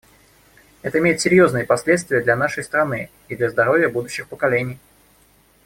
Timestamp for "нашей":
2.35-2.63